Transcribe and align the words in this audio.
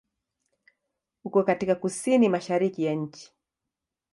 Uko 1.23 1.43
katika 1.43 1.75
kusini-mashariki 1.75 2.83
ya 2.83 2.93
nchi. 2.93 3.31